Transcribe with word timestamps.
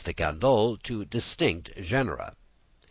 de 0.03 0.13
Candolle, 0.15 0.77
to 0.77 1.05
distinct 1.05 1.69
genera. 1.79 2.35